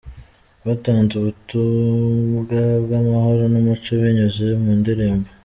Batanze 0.65 1.13
ubutubwa 1.17 2.59
bw'amahoro 2.83 3.43
n'umuco 3.53 3.89
binyuze 4.01 4.45
mu 4.63 4.71
ndirimbo. 4.79 5.27